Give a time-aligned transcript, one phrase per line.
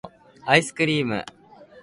[0.47, 1.23] アイスクリーム